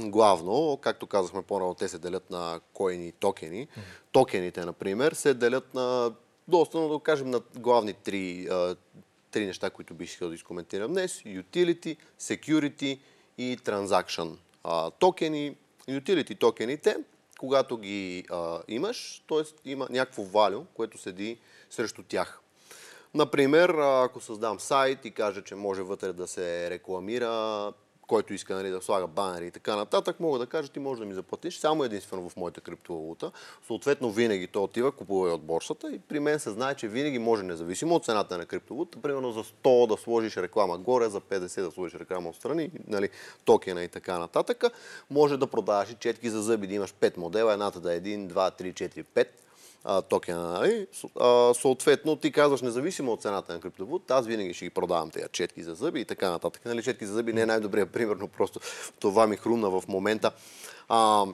Главно, 0.04 0.80
както 0.82 1.08
казахме 1.08 1.42
по-рано, 1.42 1.74
те 1.74 1.88
се 1.88 2.00
делят 2.00 2.30
на 2.30 2.60
коини 2.74 3.08
и 3.08 3.12
токени. 3.12 3.68
Токените, 4.12 4.66
например, 4.66 5.12
се 5.12 5.34
делят 5.34 5.74
на 5.74 6.14
доста, 6.48 6.78
но 6.78 6.90
да 6.90 7.00
кажем 7.00 7.30
на 7.30 7.42
главни 7.58 7.94
три, 7.94 8.50
три 9.32 9.46
неща, 9.46 9.70
които 9.70 9.94
бих 9.94 10.10
искал 10.10 10.30
да 10.30 10.36
изкоментирам 10.36 10.92
днес. 10.92 11.22
Utility, 11.22 11.98
Security 12.20 13.00
и 13.38 13.58
Transaction. 13.58 14.36
Токени, 15.00 15.56
Utility 15.90 16.40
токените, 16.40 16.98
когато 17.40 17.78
ги 17.78 18.26
а, 18.30 18.60
имаш, 18.68 19.24
т.е. 19.30 19.70
има 19.70 19.88
някакво 19.90 20.24
value, 20.24 20.66
което 20.74 20.98
седи 20.98 21.40
срещу 21.70 22.04
тях. 22.04 22.40
Например, 23.14 23.70
ако 23.70 24.22
създам 24.22 24.60
сайт 24.60 25.06
и 25.06 25.12
кажа, 25.12 25.44
че 25.44 25.56
може 25.56 25.82
вътре 25.82 26.14
да 26.14 26.28
се 26.28 26.70
рекламира, 26.70 27.74
който 28.14 28.34
иска 28.34 28.56
нали, 28.56 28.70
да 28.70 28.82
слага 28.82 29.08
банери 29.08 29.48
и 29.48 29.52
така 29.52 29.76
нататък, 29.76 30.20
мога 30.20 30.40
да 30.40 30.46
кажа, 30.46 30.72
ти 30.72 30.80
можеш 30.80 31.00
да 31.00 31.06
ми 31.06 31.14
заплатиш 31.14 31.58
само 31.58 31.84
единствено 31.84 32.30
в 32.30 32.38
моята 32.38 32.62
криптовалута. 32.62 33.32
Съответно, 33.68 34.12
винаги 34.12 34.48
то 34.48 34.64
отива, 34.64 34.92
купува 34.92 35.30
и 35.30 35.32
от 35.32 35.42
борсата 35.42 35.92
и 35.92 36.00
при 36.00 36.20
мен 36.20 36.40
се 36.40 36.50
знае, 36.50 36.76
че 36.76 36.88
винаги 36.88 37.20
може, 37.20 37.44
независимо 37.44 37.96
от 37.96 38.06
цената 38.06 38.38
на 38.38 38.46
криптовалута, 38.46 39.02
примерно 39.02 39.32
за 39.32 39.44
100 39.44 39.88
да 39.88 40.02
сложиш 40.02 40.38
реклама 40.38 40.78
горе, 40.78 41.10
за 41.10 41.22
50 41.22 41.62
да 41.62 41.72
сложиш 41.72 42.00
реклама 42.00 42.30
отстрани, 42.30 42.72
нали, 42.88 43.10
токена 43.46 43.84
и 43.84 43.88
така 43.88 44.20
нататък, 44.20 44.64
може 45.10 45.38
да 45.38 45.48
продаваш 45.48 45.90
и 45.90 45.96
четки 45.96 46.30
за 46.30 46.42
зъби, 46.42 46.68
да 46.68 46.74
имаш 46.74 46.94
5 46.94 47.18
модела, 47.18 47.54
едната 47.54 47.80
да 47.80 47.94
е 47.94 48.02
1, 48.02 48.28
2, 48.28 48.62
3, 48.62 48.74
4, 48.74 49.06
5 49.16 49.28
а, 49.84 50.02
токена. 50.02 50.50
Нали? 50.50 50.88
А, 51.20 51.54
съответно, 51.54 52.16
ти 52.16 52.32
казваш, 52.32 52.62
независимо 52.62 53.12
от 53.12 53.22
цената 53.22 53.54
на 53.54 53.60
криптовалута, 53.60 54.16
аз 54.16 54.28
винаги 54.28 54.54
ще 54.54 54.66
ги 54.66 54.70
продавам 54.70 55.10
тези 55.10 55.26
четки 55.32 55.64
за 55.64 55.74
зъби 55.76 56.00
и 56.00 56.06
така 56.06 56.32
нататък. 56.32 56.66
Нали, 56.66 56.84
четки 56.84 57.06
за 57.06 57.14
зъби 57.14 57.34
не 57.34 57.42
е 57.42 57.46
най-добрият 57.46 57.92
пример, 57.92 58.16
но 58.16 58.28
просто 58.28 58.60
това 59.00 59.28
ми 59.28 59.36
хрумна 59.36 59.70
в 59.70 59.84
момента. 59.88 60.32
А, 60.90 61.26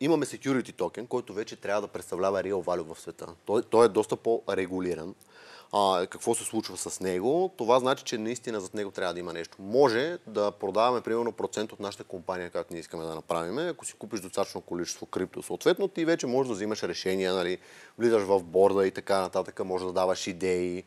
имаме 0.00 0.26
security 0.26 0.76
токен, 0.76 1.06
който 1.06 1.32
вече 1.32 1.56
трябва 1.56 1.80
да 1.80 1.88
представлява 1.88 2.42
real 2.42 2.64
value 2.64 2.94
в 2.94 3.00
света. 3.00 3.26
Той, 3.46 3.62
той 3.62 3.86
е 3.86 3.88
доста 3.88 4.16
по-регулиран. 4.16 5.14
А, 5.72 6.06
какво 6.06 6.34
се 6.34 6.44
случва 6.44 6.76
с 6.76 7.00
него? 7.00 7.54
Това 7.56 7.78
значи, 7.78 8.04
че 8.04 8.18
наистина 8.18 8.60
зад 8.60 8.74
него 8.74 8.90
трябва 8.90 9.14
да 9.14 9.20
има 9.20 9.32
нещо. 9.32 9.56
Може 9.60 10.18
да 10.26 10.50
продаваме 10.50 11.00
примерно 11.00 11.32
процент 11.32 11.72
от 11.72 11.80
нашата 11.80 12.04
компания, 12.04 12.50
както 12.50 12.72
ние 12.72 12.80
искаме 12.80 13.04
да 13.04 13.14
направим. 13.14 13.58
Ако 13.58 13.84
си 13.84 13.94
купиш 13.94 14.20
достатъчно 14.20 14.60
количество 14.60 15.06
крипто, 15.06 15.42
съответно 15.42 15.88
ти 15.88 16.04
вече 16.04 16.26
можеш 16.26 16.48
да 16.48 16.54
взимаш 16.54 16.82
решения, 16.82 17.34
нали, 17.34 17.58
влизаш 17.98 18.22
в 18.22 18.42
борда 18.42 18.86
и 18.86 18.90
така 18.90 19.20
нататък, 19.20 19.64
може 19.64 19.84
да 19.84 19.92
даваш 19.92 20.26
идеи. 20.26 20.84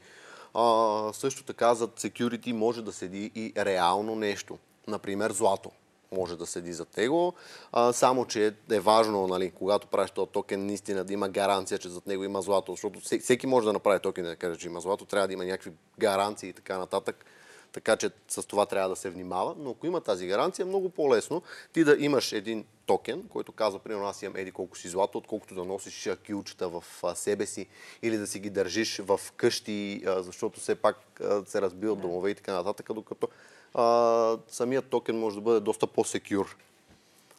А, 0.54 1.10
също 1.14 1.44
така 1.44 1.76
зад 1.76 2.00
security 2.00 2.52
може 2.52 2.82
да 2.82 2.94
седи 2.94 3.32
и 3.36 3.54
реално 3.58 4.16
нещо. 4.16 4.58
Например, 4.88 5.32
злато 5.32 5.72
може 6.12 6.38
да 6.38 6.46
седи 6.46 6.74
за 6.74 6.86
него. 6.98 7.34
А, 7.72 7.94
само, 7.94 8.26
че 8.26 8.54
е 8.72 8.80
важно, 8.80 9.28
нали, 9.28 9.52
когато 9.52 9.88
правиш 9.88 10.12
този 10.12 10.32
токен, 10.32 10.66
наистина 10.66 11.04
да 11.04 11.14
има 11.14 11.30
гаранция, 11.30 11.78
че 11.78 11.90
зад 11.90 12.08
него 12.08 12.24
има 12.24 12.42
злато, 12.42 12.72
защото 12.72 13.00
всеки- 13.00 13.48
може 13.48 13.66
да 13.66 13.74
направи 13.74 14.00
токен 14.00 14.26
и 14.26 14.28
да 14.28 14.36
каже, 14.36 14.60
че 14.60 14.68
има 14.68 14.82
злато, 14.82 15.06
трябва 15.06 15.28
да 15.28 15.34
има 15.34 15.46
някакви 15.46 15.72
гаранции 16.00 16.50
и 16.50 16.54
така 16.54 16.78
нататък. 16.78 17.26
Така 17.72 17.96
че 17.96 18.10
с 18.28 18.44
това 18.48 18.66
трябва 18.66 18.90
да 18.90 18.96
се 18.96 19.10
внимава, 19.10 19.56
но 19.60 19.70
ако 19.70 19.88
има 19.88 20.02
тази 20.02 20.28
гаранция, 20.28 20.64
е 20.64 20.68
много 20.68 20.90
по-лесно 20.90 21.42
ти 21.74 21.84
да 21.84 21.96
имаш 22.00 22.32
един 22.32 22.66
токен, 22.86 23.24
който 23.30 23.52
казва, 23.52 23.80
примерно 23.80 24.08
аз 24.08 24.22
имам 24.22 24.36
еди 24.36 24.52
колко 24.52 24.78
си 24.78 24.90
злато, 24.90 25.18
отколкото 25.18 25.56
да 25.56 25.66
носиш 25.66 26.10
кюлчета 26.28 26.70
в 26.70 26.84
себе 27.16 27.46
си 27.46 27.68
или 28.02 28.18
да 28.18 28.28
си 28.28 28.40
ги 28.40 28.50
държиш 28.50 28.98
в 28.98 29.20
къщи, 29.36 30.04
защото 30.06 30.60
все 30.60 30.76
пак 30.76 31.22
се 31.46 31.62
разбиват 31.62 32.02
домове 32.02 32.30
и 32.30 32.36
така 32.36 32.54
нататък, 32.54 32.94
докато 32.94 33.28
а, 33.74 34.38
самият 34.48 34.90
токен 34.90 35.20
може 35.20 35.36
да 35.36 35.42
бъде 35.42 35.60
доста 35.60 35.88
по-секюр 35.88 36.58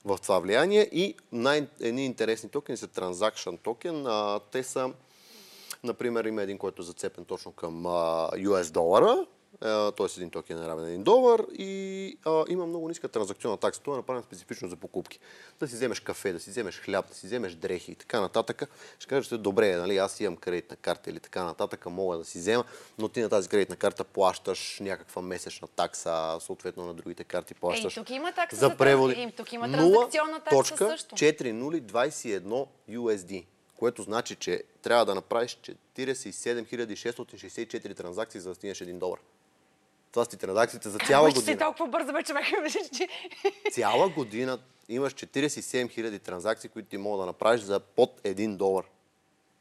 в 0.04 0.18
това 0.22 0.38
влияние. 0.38 0.88
И 0.92 1.14
най- 1.32 1.68
едни 1.80 2.04
интересни 2.04 2.48
токени 2.48 2.76
са 2.76 2.88
Transaction 2.88 3.58
токен. 3.62 4.06
А, 4.06 4.40
те 4.52 4.62
са, 4.62 4.92
например, 5.84 6.24
има 6.24 6.42
един, 6.42 6.58
който 6.58 6.82
е 6.82 6.84
зацепен 6.84 7.24
точно 7.24 7.52
към 7.52 7.86
а, 7.86 8.30
US 8.34 8.72
долара. 8.72 9.26
т.е. 9.60 10.06
един 10.16 10.30
токен 10.30 10.58
е 10.58 10.68
равен 10.68 10.84
на 10.84 10.90
1 10.90 11.02
долар 11.02 11.44
и 11.52 12.18
а, 12.24 12.44
има 12.48 12.66
много 12.66 12.88
ниска 12.88 13.08
транзакционна 13.08 13.56
такса. 13.56 13.80
Това 13.82 13.96
е 13.96 13.96
направено 13.96 14.22
специфично 14.22 14.68
за 14.68 14.76
покупки. 14.76 15.18
Да 15.60 15.68
си 15.68 15.74
вземеш 15.74 16.00
кафе, 16.00 16.32
да 16.32 16.40
си 16.40 16.50
вземеш 16.50 16.80
хляб, 16.80 17.08
да 17.08 17.14
си 17.14 17.26
вземеш 17.26 17.54
дрехи 17.54 17.92
и 17.92 17.94
така 17.94 18.20
нататък. 18.20 18.70
Ще 18.98 19.08
кажете, 19.08 19.38
добре, 19.38 19.76
нали, 19.76 19.96
аз 19.96 20.20
имам 20.20 20.36
кредитна 20.36 20.76
карта 20.76 21.10
или 21.10 21.20
така 21.20 21.44
нататък, 21.44 21.86
мога 21.86 22.18
да 22.18 22.24
си 22.24 22.38
взема, 22.38 22.64
но 22.98 23.08
ти 23.08 23.20
на 23.20 23.28
тази 23.28 23.48
кредитна 23.48 23.76
карта 23.76 24.04
плащаш 24.04 24.78
някаква 24.80 25.22
месечна 25.22 25.68
такса, 25.68 26.38
съответно 26.40 26.86
на 26.86 26.94
другите 26.94 27.24
карти 27.24 27.54
плащаш. 27.54 27.96
Ей, 27.96 28.04
тук 28.04 28.10
има 28.10 28.32
такса 28.32 28.56
за 28.56 28.76
преводи. 28.76 29.14
Ей, 29.14 29.32
тук 29.32 29.52
има 29.52 29.72
транзакционна 29.72 30.40
такса 30.40 30.76
също. 30.76 31.14
4021 31.14 32.66
USD 32.90 33.44
което 33.78 34.02
значи, 34.02 34.34
че 34.34 34.62
трябва 34.82 35.06
да 35.06 35.14
направиш 35.14 35.58
47 35.96 36.64
664 36.64 37.96
транзакции, 37.96 38.40
за 38.40 38.48
да 38.48 38.54
стигнеш 38.54 38.78
1 38.78 38.98
долар. 38.98 39.18
Ти 40.26 40.36
транзакциите 40.36 40.88
за 40.88 40.98
цяла 40.98 41.28
година. 41.28 41.42
Ще 41.42 41.58
толкова 41.58 41.86
бързо 41.86 42.12
бе, 42.12 42.22
човек. 42.22 42.44
Цяла 43.72 44.08
година 44.08 44.58
имаш 44.88 45.14
47 45.14 45.98
000 45.98 46.22
транзакции, 46.22 46.70
които 46.70 46.88
ти 46.88 46.96
могат 46.98 47.22
да 47.22 47.26
направиш 47.26 47.60
за 47.60 47.80
под 47.80 48.20
1 48.20 48.56
долар. 48.56 48.84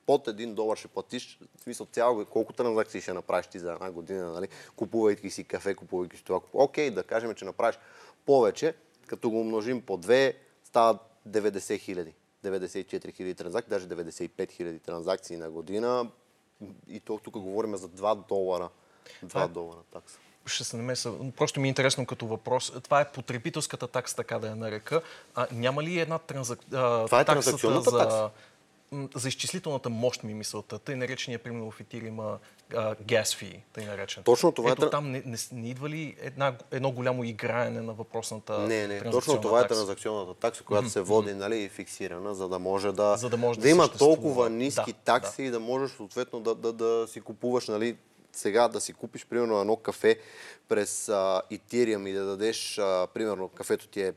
Под 0.05 0.27
1 0.27 0.53
долар 0.53 0.77
ще 0.77 0.87
платиш, 0.87 1.39
в 1.57 1.61
смисъл 1.61 1.87
цяла 1.91 2.13
година, 2.13 2.29
колко 2.29 2.53
транзакции 2.53 3.01
ще 3.01 3.13
направиш 3.13 3.47
ти 3.47 3.59
за 3.59 3.71
една 3.71 3.91
година, 3.91 4.31
нали? 4.31 4.47
купувайки 4.75 5.29
си 5.29 5.43
кафе, 5.43 5.75
купувайки 5.75 6.17
си 6.17 6.23
това. 6.23 6.39
Окей, 6.53 6.91
да 6.91 7.03
кажем, 7.03 7.35
че 7.35 7.45
направиш 7.45 7.79
повече, 8.25 8.73
като 9.07 9.29
го 9.29 9.39
умножим 9.39 9.81
по 9.81 9.97
2, 9.97 10.35
стават 10.63 10.97
90 11.29 11.79
хиляди. 11.79 12.13
94 12.45 13.13
хиляди 13.13 13.35
транзакции, 13.35 13.69
даже 13.69 13.87
95 13.87 14.51
хиляди 14.51 14.79
транзакции 14.79 15.37
на 15.37 15.49
година. 15.49 16.11
И 16.87 16.99
то, 16.99 17.19
тук 17.23 17.33
говорим 17.33 17.77
за 17.77 17.87
2 17.87 18.27
долара. 18.27 18.69
2 19.23 19.29
Това 19.29 19.43
е- 19.43 19.47
долара 19.47 19.79
такса. 19.91 20.19
Ще 20.47 20.63
се 20.63 20.77
намеса. 20.77 21.13
Просто 21.37 21.59
ми 21.59 21.67
е 21.67 21.69
интересно 21.69 22.05
като 22.05 22.27
въпрос. 22.27 22.73
Това 22.83 23.01
е 23.01 23.11
потребителската 23.11 23.87
такса, 23.87 24.15
така 24.15 24.39
да 24.39 24.47
я 24.47 24.55
нарека. 24.55 25.01
А, 25.35 25.47
няма 25.51 25.83
ли 25.83 25.99
една 25.99 26.17
транзак... 26.17 26.59
Това 26.69 27.21
е 27.21 27.25
транзакционната 27.25 27.89
за... 27.89 27.97
такса. 27.97 28.29
За 29.15 29.27
изчислителната 29.27 29.89
мощ 29.89 30.23
ми 30.23 30.33
мисълта. 30.33 30.79
Тъй 30.79 30.95
наречения, 30.95 31.39
примерно 31.39 31.71
в 31.71 31.79
Ефир 31.79 32.01
има 32.01 32.37
gas 32.73 33.23
fee, 33.23 33.59
тъй 33.73 33.85
наречен. 33.85 34.23
Точно 34.23 34.51
това 34.51 34.69
е 34.69 34.73
Ето 34.73 34.81
тра- 34.81 34.89
там 34.89 35.11
не, 35.11 35.23
не, 35.25 35.37
не 35.51 35.69
идва 35.69 35.89
ли 35.89 36.15
една, 36.19 36.55
едно 36.71 36.91
голямо 36.91 37.23
играене 37.23 37.81
на 37.81 37.93
въпросната 37.93 38.59
Не, 38.59 38.87
не, 38.87 39.11
точно 39.11 39.41
това 39.41 39.59
е 39.59 39.61
такса? 39.61 39.75
транзакционната 39.75 40.33
такса, 40.33 40.63
която 40.63 40.89
се 40.89 41.01
води 41.01 41.33
нали, 41.33 41.57
и 41.57 41.69
фиксирана, 41.69 42.35
за 42.35 42.47
да 42.49 42.59
може 42.59 42.91
да, 42.91 43.17
За 43.17 43.29
да 43.29 43.37
може 43.37 43.59
да 43.59 43.69
има 43.69 43.83
съществува. 43.83 44.15
толкова 44.15 44.49
ниски 44.49 44.93
Да, 44.93 44.99
такси 45.19 45.43
и 45.43 45.49
да 45.49 45.59
можеш 45.59 45.91
съответно 45.91 46.39
да, 46.39 46.55
да, 46.55 46.73
да 46.73 47.07
си 47.07 47.21
купуваш, 47.21 47.67
нали, 47.67 47.97
сега 48.37 48.67
да 48.67 48.81
си 48.81 48.93
купиш 48.93 49.25
примерно 49.25 49.61
едно 49.61 49.75
кафе 49.75 50.19
през 50.67 51.09
а, 51.09 51.41
Ethereum 51.51 52.09
и 52.09 52.13
да 52.13 52.25
дадеш, 52.25 52.77
а, 52.77 53.07
примерно 53.13 53.49
кафето 53.49 53.87
ти 53.87 54.01
е 54.01 54.13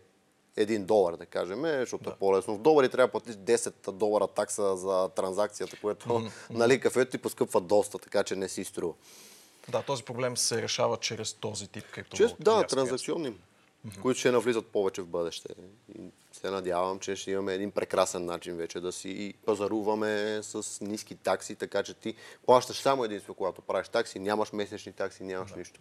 1 0.57 0.79
долар, 0.79 1.17
да 1.17 1.27
кажем, 1.27 1.63
защото 1.63 2.11
е 2.11 2.15
по-лесно. 2.15 2.55
В 2.55 2.59
долари 2.59 2.89
трябва 2.89 3.07
да 3.07 3.11
платиш 3.11 3.35
10 3.35 3.93
долара 3.93 4.27
такса 4.27 4.77
за 4.77 5.09
транзакцията, 5.09 5.77
което 5.81 6.31
нали, 6.51 6.81
кафето 6.81 7.11
ти 7.11 7.19
поскъпва 7.19 7.61
доста, 7.61 7.99
така 7.99 8.23
че 8.23 8.37
не 8.37 8.49
си 8.49 8.65
струва. 8.65 8.95
Да, 9.69 9.83
този 9.83 10.03
проблем 10.03 10.37
се 10.37 10.63
решава 10.63 10.97
чрез 10.97 11.33
този 11.33 11.69
тип 11.69 11.85
криптовалути. 11.91 12.43
да, 12.43 12.65
Ясно, 13.17 13.35
които 14.03 14.21
ще 14.21 14.31
навлизат 14.31 14.67
повече 14.67 15.03
в 15.03 15.07
бъдеще. 15.07 15.49
И 15.99 16.01
се 16.33 16.51
надявам, 16.51 16.99
че 16.99 17.17
ще 17.17 17.31
имаме 17.31 17.55
един 17.55 17.71
прекрасен 17.71 18.25
начин 18.25 18.57
вече 18.57 18.81
да 18.81 18.93
си 18.93 19.35
пазаруваме 19.47 20.39
с 20.43 20.81
ниски 20.81 21.15
такси, 21.15 21.57
така 21.57 21.83
че 21.83 21.95
ти 21.95 22.15
плащаш 22.47 22.81
само 22.81 23.05
единствено, 23.05 23.35
когато 23.35 23.63
правиш 23.63 23.89
такси, 23.89 24.19
нямаш 24.19 24.53
месечни 24.53 24.93
такси, 24.93 25.23
нямаш 25.23 25.53
нищо. 25.55 25.81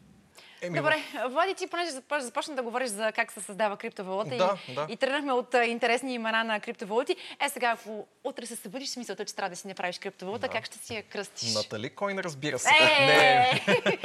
Еми, 0.62 0.78
Добре, 0.78 0.96
Влади, 1.26 1.54
ти 1.54 1.68
понеже 1.68 1.92
започ- 1.92 2.20
започна 2.20 2.56
да 2.56 2.62
говориш 2.64 2.90
за 2.90 3.12
как 3.12 3.32
се 3.32 3.42
създава 3.42 3.78
криптовалута 3.78 4.30
Да, 4.30 4.58
и, 4.68 4.74
да. 4.74 4.88
и 4.90 4.98
тръгнахме 4.98 5.34
от 5.34 5.56
интересни 5.66 6.14
имена 6.14 6.44
на 6.44 6.60
криптовалути. 6.60 7.16
Е, 7.46 7.50
сега, 7.50 7.70
ако 7.70 8.08
утре 8.24 8.46
се 8.46 8.56
събудиш 8.56 8.90
с 8.90 8.98
мисълта, 8.98 9.26
че 9.26 9.36
трябва 9.36 9.50
да 9.50 9.56
си 9.56 9.68
направиш 9.68 10.00
криптовалута, 10.00 10.48
как 10.48 10.66
ще 10.66 10.78
си 10.78 10.96
я 10.96 11.04
кръстиш? 11.04 11.54
Натали 11.54 11.90
Койн, 11.90 12.20
разбира 12.20 12.60
се. 12.60 12.70
Е, 13.00 13.62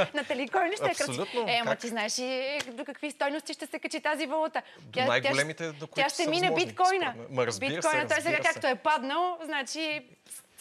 Натали, 0.14 0.48
кой 0.52 0.68
ли 0.68 0.72
ще 0.72 0.84
я 0.84 0.88
кръсти? 0.88 1.02
Абсолютно. 1.02 1.48
Е, 1.48 1.60
ама 1.62 1.76
ти 1.76 1.88
знаеш 1.88 2.18
и 2.18 2.58
до 2.66 2.84
какви 2.84 3.10
стойности 3.10 3.52
ще 3.52 3.66
се 3.66 3.78
качи 3.78 4.00
тази 4.00 4.26
валута. 4.26 4.62
До 4.80 5.00
най-големите, 5.00 5.72
до 5.72 5.86
които 5.86 6.08
Тя 6.08 6.14
ще 6.14 6.30
мине 6.30 6.54
биткоина. 6.54 7.14
Ма, 7.30 7.46
разбира 7.46 7.70
биткоина, 7.70 8.08
той 8.08 8.20
сега 8.20 8.38
както 8.38 8.66
е 8.66 8.74
паднал, 8.74 9.38
значи 9.44 10.02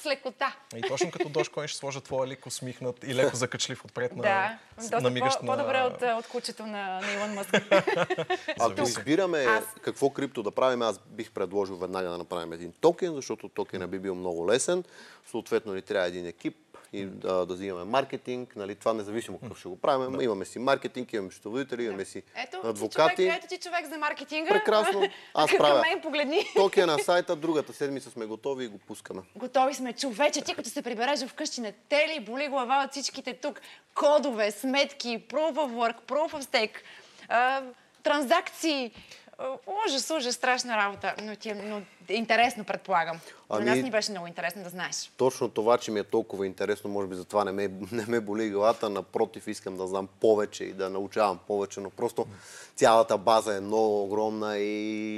с 0.04 0.06
лекота. 0.06 0.56
И 0.76 0.82
точно 0.82 1.12
като 1.12 1.30
Дошкоин 1.30 1.68
ще 1.68 1.78
сложа 1.78 2.02
твоя 2.02 2.28
леко 2.28 2.48
усмихнат 2.50 3.04
и 3.04 3.16
леко 3.16 3.36
закачлив 3.36 3.86
отпред 3.86 4.16
на 4.16 4.22
Да, 4.22 4.58
доста 4.78 5.02
намигащ 5.02 5.40
по- 5.40 5.46
на- 5.46 5.52
по-добре 5.54 5.82
от, 5.82 6.02
от 6.20 6.28
кучето 6.28 6.66
на, 6.66 7.02
на 7.02 7.14
Илон 7.14 7.34
Мъск. 7.34 7.50
Ако 8.60 8.82
избираме 8.82 9.38
Аз. 9.40 9.64
какво 9.82 10.10
крипто 10.10 10.44
да 10.44 10.52
правим, 10.52 10.82
аз 10.82 11.00
бих 11.00 11.32
предложил 11.32 11.76
веднага 11.76 12.10
да 12.10 12.18
направим 12.18 12.54
един 12.54 12.74
токен, 12.74 13.14
защото 13.14 13.50
токена 13.50 13.88
би 13.88 14.00
бил 14.00 14.16
много 14.16 14.48
лесен. 14.48 14.84
Съответно 15.26 15.74
ни 15.74 15.82
трябва 15.82 16.08
един 16.08 16.26
екип 16.26 16.58
и 16.94 17.06
да, 17.06 17.46
да 17.46 17.54
взимаме 17.54 17.84
маркетинг. 17.84 18.56
Нали, 18.56 18.76
това 18.76 18.94
независимо 18.94 19.40
какъв 19.40 19.60
ще 19.60 19.70
го 19.70 19.76
правим. 19.80 20.22
Имаме 20.22 20.46
си 20.46 20.60
маркетинг, 20.60 21.14
имаме 21.14 21.32
счетоводители, 21.32 21.84
имаме 21.84 22.06
си 22.06 22.24
Ето, 22.36 22.62
ти 22.62 22.68
адвокати. 22.68 23.16
човек, 23.16 23.34
ето 23.38 23.48
ти 23.48 23.58
човек 23.58 23.86
за 23.90 23.98
маркетинга. 23.98 24.50
Прекрасно. 24.50 25.02
Аз 25.34 25.50
Към 25.50 25.58
правя. 25.58 25.82
мен 25.82 26.02
погледни. 26.02 26.40
Токен 26.56 26.86
на 26.86 27.00
сайта, 27.00 27.36
другата 27.36 27.74
седмица 27.74 28.12
сме 28.12 28.26
готови 28.26 28.66
и 28.66 28.68
го 28.68 28.78
пускаме. 28.78 29.22
Готови 29.36 29.74
сме, 29.74 29.94
човече. 29.94 30.42
Ти 30.42 30.56
като 30.56 30.70
се 30.70 30.82
прибереш 30.82 31.26
вкъщи, 31.26 31.62
не 31.62 31.72
те 31.72 32.08
ли 32.08 32.20
боли 32.20 32.48
глава 32.48 32.84
от 32.86 32.92
всичките 32.92 33.34
тук? 33.34 33.62
Кодове, 33.96 34.52
сметки, 34.52 35.24
proof 35.30 35.54
of 35.54 35.72
work, 35.72 35.96
proof 36.08 36.34
of 36.34 36.44
stake, 36.44 36.76
транзакции. 38.04 38.92
Ужас, 39.86 40.10
ужас, 40.12 40.36
страшна 40.36 40.78
работа. 40.78 41.14
Но, 41.20 41.36
ти 41.36 41.50
е, 41.50 41.56
но 41.56 41.78
е 42.08 42.14
интересно, 42.14 42.64
предполагам. 42.64 43.20
Ами- 43.50 43.66
На 43.66 43.72
нас 43.72 43.80
ни 43.80 43.92
беше 43.92 44.12
много 44.12 44.28
интересно 44.28 44.64
да 44.64 44.70
знаеш. 44.70 45.12
Точно 45.18 45.50
това, 45.50 45.78
че 45.78 45.92
ми 45.92 46.00
е 46.00 46.04
толкова 46.06 46.46
интересно, 46.46 46.90
може 46.90 47.08
би 47.08 47.16
затова 47.16 47.44
не 47.44 47.52
ме, 47.52 47.68
не 47.92 48.06
ме 48.06 48.20
боли 48.20 48.50
главата. 48.50 48.90
Напротив, 48.90 49.48
искам 49.48 49.78
да 49.78 49.88
знам 49.88 50.08
повече 50.18 50.64
и 50.64 50.74
да 50.74 50.90
научавам 50.90 51.40
повече, 51.40 51.80
но 51.80 51.90
просто 51.90 52.28
цялата 52.76 53.18
база 53.18 53.56
е 53.56 53.62
много 53.62 54.04
огромна 54.04 54.58
и 54.58 54.74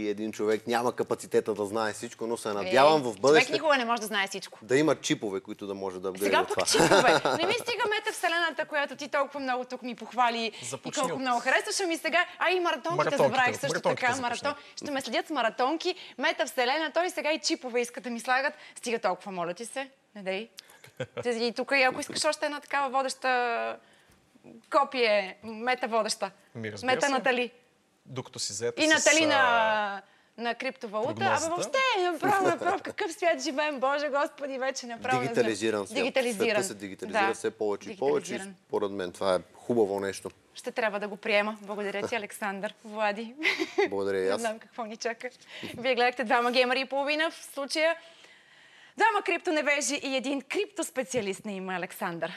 един 0.10 0.32
човек 0.32 0.68
няма 0.68 0.94
капацитета 0.94 1.54
да 1.54 1.66
знае 1.66 1.94
всичко, 1.94 2.28
но 2.28 2.38
се 2.38 2.50
надявам 2.50 3.02
Е, 3.02 3.04
в 3.04 3.16
бъдеще 3.16 3.46
Човек 3.46 3.54
никога 3.54 3.78
не 3.78 3.86
може 3.86 4.02
да 4.02 4.08
знае 4.08 4.28
всичко. 4.28 4.60
да 4.62 4.78
има 4.78 4.96
чипове, 4.98 5.40
които 5.40 5.68
да 5.68 5.74
може 5.76 6.00
да 6.00 6.08
Сега 6.10 6.20
гледат 6.30 6.48
пък 6.48 6.58
това. 6.58 6.66
чипове. 6.68 7.38
Не 7.38 7.48
ми 7.48 7.54
стига 7.54 7.84
метавселената, 7.92 8.66
която 8.66 8.96
ти 8.96 9.08
толкова 9.10 9.40
много 9.40 9.66
тук 9.66 9.82
ми 9.82 9.96
похвали 9.96 10.52
Започни 10.64 10.90
и 10.92 11.02
колко 11.02 11.16
от- 11.16 11.22
много 11.22 11.40
харесваш. 11.40 11.80
Ами 11.80 11.98
сега, 11.98 12.26
а 12.40 12.50
и 12.50 12.60
маратонките 12.60 12.96
Маратонките, 12.96 13.24
забравих 13.24 13.56
също 13.56 13.68
маратонките 13.70 14.02
така. 14.02 14.15
Маратон. 14.22 14.54
Ще 14.76 14.92
ме 14.92 15.02
следят 15.02 15.28
с 15.28 15.30
маратонки, 15.30 15.96
метавселена, 16.18 16.92
той 16.94 17.10
сега 17.10 17.32
и 17.32 17.40
чипове 17.40 17.82
искат 17.82 18.04
да 18.04 18.10
ми 18.10 18.20
слагат. 18.20 18.54
Стига 18.76 19.00
толкова, 19.00 19.32
моля 19.32 19.54
ти 19.54 19.66
се. 19.66 19.90
Не 20.16 20.24
дей. 20.24 20.50
И 21.26 21.54
тук, 21.56 21.72
ако 21.72 22.00
искаш 22.00 22.26
още 22.26 22.46
една 22.46 22.60
такава 22.60 22.90
водеща 22.90 23.78
копие, 24.72 25.38
мета 25.44 25.88
водеща. 25.88 26.32
Ми, 26.56 26.72
мета 26.84 27.06
се. 27.06 27.12
Натали. 27.12 27.52
Докато 28.06 28.40
си 28.40 28.54
взете 28.54 28.84
И 28.84 28.88
с, 28.88 28.94
Натали 28.94 29.24
а, 29.24 29.28
на, 29.28 30.02
на 30.38 30.56
криптовалута. 30.56 31.26
Абе 31.26 31.46
въобще, 31.46 31.78
направо, 32.12 32.46
направо, 32.48 32.78
в 32.78 32.82
какъв 32.82 33.12
свят 33.14 33.44
живеем, 33.44 33.80
Боже 33.80 34.10
Господи, 34.10 34.58
вече 34.58 34.86
направо. 34.88 35.18
не 35.20 35.24
знам. 35.24 35.34
Дигитализиран 35.34 35.88
свят. 35.88 35.96
Дигитализиран. 35.96 36.50
Света 36.50 36.64
се 36.64 36.74
дигитализира 36.74 37.28
Да. 37.28 37.34
все 37.34 37.52
повече 37.52 37.92
и 37.92 37.98
повече. 37.98 38.42
Според 38.68 38.92
мен 38.92 39.12
това 39.12 39.36
е 39.36 39.40
хубаво 39.54 40.00
нещо 40.00 40.30
ще 40.56 40.72
трябва 40.72 41.00
да 41.00 41.08
го 41.08 41.18
приема. 41.18 41.58
Благодаря 41.62 42.08
ти, 42.08 42.16
Александър. 42.22 42.74
Влади. 42.86 43.36
Благодаря 43.90 44.18
и 44.18 44.30
аз. 44.30 44.42
Не 44.42 44.48
знам 44.48 44.60
какво 44.60 44.86
ни 44.86 44.98
чака. 44.98 45.30
Вие 45.78 45.96
гледахте 45.96 46.24
двама 46.24 46.52
геймери 46.52 46.80
и 46.80 46.86
половина. 46.86 47.32
В 47.32 47.46
случая 47.54 47.96
двама 48.98 49.22
криптоневежи 49.26 49.96
и 50.04 50.16
един 50.16 50.42
криптоспециалист 50.42 51.46
на 51.46 51.52
има 51.52 51.76
Александър. 51.76 52.34